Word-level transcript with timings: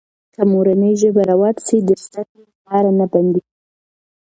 که 0.33 0.41
مورنۍ 0.51 0.93
ژبه 1.01 1.21
رواج 1.31 1.57
سي، 1.67 1.77
د 1.87 1.89
زده 2.03 2.21
کړې 2.31 2.45
لاره 2.65 2.91
نه 2.99 3.05
بندېږي. 3.13 3.57